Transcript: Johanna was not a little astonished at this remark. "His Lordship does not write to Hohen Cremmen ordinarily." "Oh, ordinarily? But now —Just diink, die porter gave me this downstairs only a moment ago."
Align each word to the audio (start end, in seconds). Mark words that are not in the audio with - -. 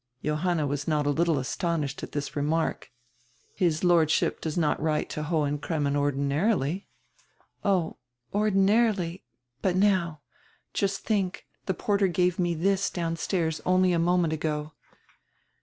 Johanna 0.25 0.65
was 0.65 0.87
not 0.87 1.05
a 1.05 1.11
little 1.11 1.37
astonished 1.37 2.01
at 2.01 2.11
this 2.11 2.35
remark. 2.35 2.89
"His 3.53 3.83
Lordship 3.83 4.41
does 4.41 4.57
not 4.57 4.81
write 4.81 5.11
to 5.11 5.21
Hohen 5.21 5.59
Cremmen 5.59 5.95
ordinarily." 5.95 6.87
"Oh, 7.63 7.97
ordinarily? 8.33 9.23
But 9.61 9.75
now 9.75 10.21
—Just 10.73 11.05
diink, 11.05 11.43
die 11.67 11.73
porter 11.77 12.07
gave 12.07 12.39
me 12.39 12.55
this 12.55 12.89
downstairs 12.89 13.61
only 13.63 13.93
a 13.93 13.99
moment 13.99 14.33
ago." 14.33 14.73